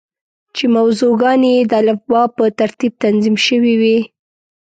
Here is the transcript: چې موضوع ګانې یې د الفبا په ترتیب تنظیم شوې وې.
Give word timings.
چې 0.55 0.65
موضوع 0.75 1.13
ګانې 1.21 1.51
یې 1.57 1.63
د 1.71 1.73
الفبا 1.81 2.21
په 2.37 2.43
ترتیب 2.59 2.93
تنظیم 3.03 3.35
شوې 3.47 3.73
وې. 3.81 3.97